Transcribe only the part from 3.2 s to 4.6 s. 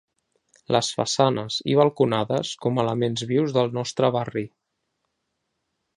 vius del nostre barri.